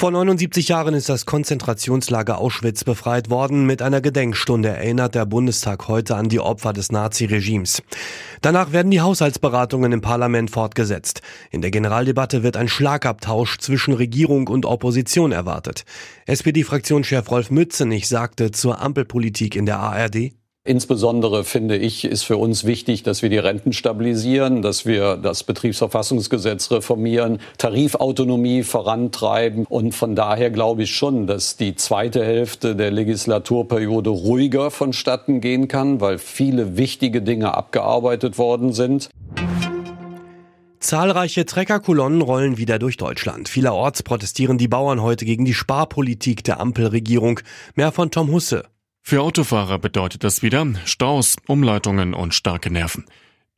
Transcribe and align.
Vor 0.00 0.12
79 0.12 0.68
Jahren 0.68 0.94
ist 0.94 1.08
das 1.08 1.26
Konzentrationslager 1.26 2.38
Auschwitz 2.38 2.84
befreit 2.84 3.30
worden. 3.30 3.66
Mit 3.66 3.82
einer 3.82 4.00
Gedenkstunde 4.00 4.68
erinnert 4.68 5.16
der 5.16 5.26
Bundestag 5.26 5.88
heute 5.88 6.14
an 6.14 6.28
die 6.28 6.38
Opfer 6.38 6.72
des 6.72 6.92
Naziregimes. 6.92 7.82
Danach 8.40 8.70
werden 8.70 8.92
die 8.92 9.00
Haushaltsberatungen 9.00 9.90
im 9.90 10.00
Parlament 10.00 10.52
fortgesetzt. 10.52 11.22
In 11.50 11.62
der 11.62 11.72
Generaldebatte 11.72 12.44
wird 12.44 12.56
ein 12.56 12.68
Schlagabtausch 12.68 13.58
zwischen 13.58 13.92
Regierung 13.92 14.46
und 14.46 14.66
Opposition 14.66 15.32
erwartet. 15.32 15.84
SPD-Fraktionschef 16.26 17.28
Rolf 17.28 17.50
Mützenich 17.50 18.06
sagte 18.06 18.52
zur 18.52 18.80
Ampelpolitik 18.80 19.56
in 19.56 19.66
der 19.66 19.80
ARD. 19.80 20.30
Insbesondere 20.68 21.44
finde 21.44 21.78
ich, 21.78 22.04
ist 22.04 22.24
für 22.24 22.36
uns 22.36 22.64
wichtig, 22.64 23.02
dass 23.02 23.22
wir 23.22 23.30
die 23.30 23.38
Renten 23.38 23.72
stabilisieren, 23.72 24.60
dass 24.60 24.84
wir 24.84 25.16
das 25.16 25.42
Betriebsverfassungsgesetz 25.42 26.70
reformieren, 26.70 27.38
Tarifautonomie 27.56 28.62
vorantreiben. 28.64 29.64
Und 29.66 29.94
von 29.94 30.14
daher 30.14 30.50
glaube 30.50 30.82
ich 30.82 30.94
schon, 30.94 31.26
dass 31.26 31.56
die 31.56 31.74
zweite 31.74 32.22
Hälfte 32.22 32.76
der 32.76 32.90
Legislaturperiode 32.90 34.10
ruhiger 34.10 34.70
vonstatten 34.70 35.40
gehen 35.40 35.68
kann, 35.68 36.02
weil 36.02 36.18
viele 36.18 36.76
wichtige 36.76 37.22
Dinge 37.22 37.56
abgearbeitet 37.56 38.36
worden 38.36 38.74
sind. 38.74 39.08
Zahlreiche 40.80 41.46
Treckerkolonnen 41.46 42.20
rollen 42.20 42.58
wieder 42.58 42.78
durch 42.78 42.98
Deutschland. 42.98 43.48
Vielerorts 43.48 44.02
protestieren 44.02 44.58
die 44.58 44.68
Bauern 44.68 45.00
heute 45.00 45.24
gegen 45.24 45.46
die 45.46 45.54
Sparpolitik 45.54 46.44
der 46.44 46.60
Ampelregierung. 46.60 47.40
Mehr 47.74 47.90
von 47.90 48.10
Tom 48.10 48.30
Husse. 48.30 48.64
Für 49.02 49.22
Autofahrer 49.22 49.78
bedeutet 49.78 50.24
das 50.24 50.42
wieder 50.42 50.66
Staus, 50.84 51.36
Umleitungen 51.46 52.14
und 52.14 52.34
starke 52.34 52.70
Nerven. 52.70 53.06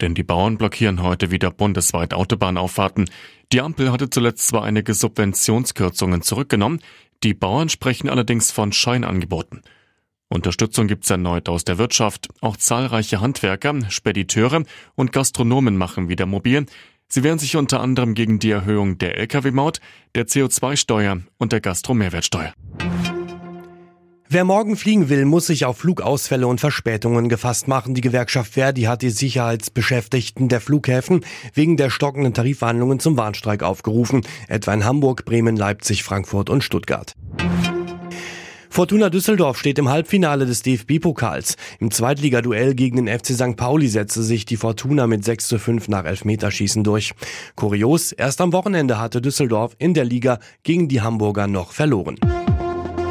Denn 0.00 0.14
die 0.14 0.22
Bauern 0.22 0.58
blockieren 0.58 1.02
heute 1.02 1.30
wieder 1.30 1.50
bundesweit 1.50 2.14
Autobahnauffahrten. 2.14 3.10
Die 3.52 3.60
Ampel 3.60 3.92
hatte 3.92 4.10
zuletzt 4.10 4.48
zwar 4.48 4.64
einige 4.64 4.94
Subventionskürzungen 4.94 6.22
zurückgenommen, 6.22 6.80
die 7.22 7.34
Bauern 7.34 7.68
sprechen 7.68 8.08
allerdings 8.08 8.50
von 8.50 8.72
Scheinangeboten. 8.72 9.62
Unterstützung 10.30 10.86
gibt's 10.86 11.10
erneut 11.10 11.48
aus 11.48 11.64
der 11.64 11.76
Wirtschaft. 11.76 12.28
Auch 12.40 12.56
zahlreiche 12.56 13.20
Handwerker, 13.20 13.90
Spediteure 13.90 14.62
und 14.94 15.12
Gastronomen 15.12 15.76
machen 15.76 16.08
wieder 16.08 16.24
mobil. 16.24 16.66
Sie 17.08 17.24
wehren 17.24 17.40
sich 17.40 17.56
unter 17.56 17.80
anderem 17.80 18.14
gegen 18.14 18.38
die 18.38 18.52
Erhöhung 18.52 18.96
der 18.96 19.18
Lkw-Maut, 19.18 19.80
der 20.14 20.28
CO2-Steuer 20.28 21.20
und 21.38 21.52
der 21.52 21.60
Gastromehrwertsteuer. 21.60 22.54
Wer 24.32 24.44
morgen 24.44 24.76
fliegen 24.76 25.08
will, 25.08 25.24
muss 25.24 25.48
sich 25.48 25.64
auf 25.64 25.78
Flugausfälle 25.78 26.46
und 26.46 26.60
Verspätungen 26.60 27.28
gefasst 27.28 27.66
machen. 27.66 27.94
Die 27.94 28.00
Gewerkschaft 28.00 28.52
Verdi 28.52 28.82
hat 28.82 29.02
die 29.02 29.10
Sicherheitsbeschäftigten 29.10 30.48
der 30.48 30.60
Flughäfen 30.60 31.24
wegen 31.52 31.76
der 31.76 31.90
stockenden 31.90 32.32
Tarifverhandlungen 32.32 33.00
zum 33.00 33.16
Warnstreik 33.16 33.64
aufgerufen, 33.64 34.22
etwa 34.46 34.72
in 34.72 34.84
Hamburg, 34.84 35.24
Bremen, 35.24 35.56
Leipzig, 35.56 36.04
Frankfurt 36.04 36.48
und 36.48 36.62
Stuttgart. 36.62 37.14
Fortuna 38.68 39.10
Düsseldorf 39.10 39.58
steht 39.58 39.80
im 39.80 39.88
Halbfinale 39.88 40.46
des 40.46 40.62
DFB-Pokals. 40.62 41.56
Im 41.80 41.90
Zweitligaduell 41.90 42.76
gegen 42.76 43.04
den 43.04 43.08
FC 43.08 43.34
St. 43.34 43.56
Pauli 43.56 43.88
setzte 43.88 44.22
sich 44.22 44.44
die 44.44 44.56
Fortuna 44.56 45.08
mit 45.08 45.24
6 45.24 45.48
zu 45.48 45.58
5 45.58 45.88
nach 45.88 46.04
Elfmeterschießen 46.04 46.84
durch. 46.84 47.14
Kurios, 47.56 48.12
erst 48.12 48.40
am 48.40 48.52
Wochenende 48.52 49.00
hatte 49.00 49.20
Düsseldorf 49.20 49.74
in 49.78 49.92
der 49.92 50.04
Liga 50.04 50.38
gegen 50.62 50.86
die 50.86 51.00
Hamburger 51.00 51.48
noch 51.48 51.72
verloren. 51.72 52.14